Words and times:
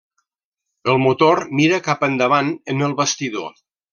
El 0.93 0.97
motor 1.03 1.41
mira 1.59 1.79
cap 1.89 2.05
endavant 2.09 2.51
en 2.75 2.83
el 2.87 2.99
bastidor. 3.03 3.55